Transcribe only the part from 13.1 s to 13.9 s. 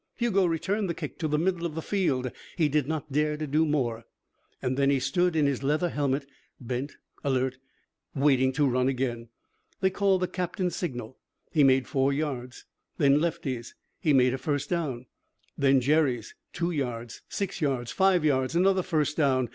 Lefty's.